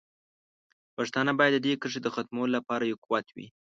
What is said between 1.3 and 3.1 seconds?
باید د دې کرښې د ختمولو لپاره یو